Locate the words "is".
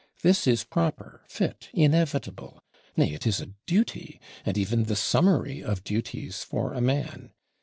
0.47-0.63, 3.27-3.39